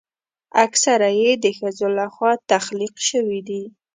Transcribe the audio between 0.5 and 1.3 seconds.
اکثره